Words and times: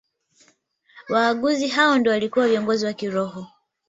Waaguzi 1.09 1.67
hao 1.67 1.97
ndio 1.97 2.11
waliokuwa 2.11 2.47
viongozi 2.47 2.85
wa 2.85 2.93
kiroho 2.93 3.47